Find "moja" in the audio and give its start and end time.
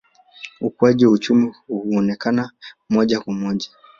2.89-3.19, 3.33-3.69